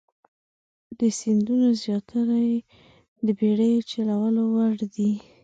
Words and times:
د 0.99 1.01
سیندونو 1.19 1.67
زیاتره 1.83 2.37
یې 2.49 2.57
د 3.25 3.27
بیړیو 3.39 3.87
چلولو 3.91 4.43
وړ 4.53 4.75
دي. 4.95 5.13